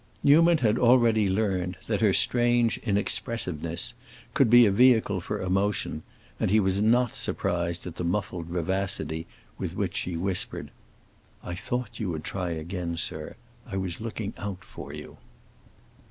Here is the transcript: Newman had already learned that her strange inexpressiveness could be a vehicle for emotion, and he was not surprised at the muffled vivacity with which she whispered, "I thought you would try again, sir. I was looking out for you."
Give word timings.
Newman 0.23 0.57
had 0.57 0.79
already 0.79 1.29
learned 1.29 1.77
that 1.85 2.01
her 2.01 2.11
strange 2.11 2.79
inexpressiveness 2.81 3.93
could 4.33 4.49
be 4.49 4.65
a 4.65 4.71
vehicle 4.71 5.21
for 5.21 5.39
emotion, 5.39 6.01
and 6.39 6.49
he 6.49 6.59
was 6.59 6.81
not 6.81 7.15
surprised 7.15 7.85
at 7.85 7.97
the 7.97 8.03
muffled 8.03 8.47
vivacity 8.47 9.27
with 9.59 9.75
which 9.75 9.95
she 9.95 10.17
whispered, 10.17 10.71
"I 11.43 11.53
thought 11.53 11.99
you 11.99 12.09
would 12.09 12.23
try 12.23 12.49
again, 12.49 12.97
sir. 12.97 13.35
I 13.67 13.77
was 13.77 14.01
looking 14.01 14.33
out 14.39 14.63
for 14.65 14.91
you." 14.91 15.17